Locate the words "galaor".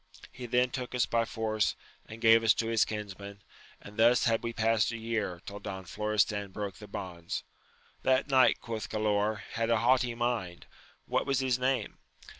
8.89-9.41